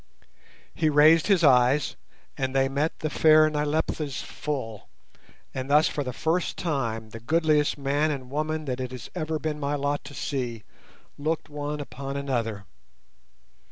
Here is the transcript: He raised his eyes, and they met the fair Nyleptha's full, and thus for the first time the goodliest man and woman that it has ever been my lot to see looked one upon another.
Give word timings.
He 0.73 0.89
raised 0.89 1.27
his 1.27 1.43
eyes, 1.43 1.95
and 2.35 2.55
they 2.55 2.67
met 2.67 3.01
the 3.01 3.09
fair 3.11 3.47
Nyleptha's 3.51 4.23
full, 4.23 4.89
and 5.53 5.69
thus 5.69 5.87
for 5.87 6.03
the 6.03 6.11
first 6.11 6.57
time 6.57 7.11
the 7.11 7.19
goodliest 7.19 7.77
man 7.77 8.09
and 8.09 8.31
woman 8.31 8.65
that 8.65 8.79
it 8.79 8.89
has 8.93 9.11
ever 9.13 9.37
been 9.37 9.59
my 9.59 9.75
lot 9.75 10.03
to 10.05 10.15
see 10.15 10.63
looked 11.19 11.49
one 11.49 11.79
upon 11.79 12.17
another. 12.17 12.65